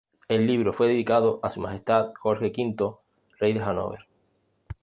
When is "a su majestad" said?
1.43-2.11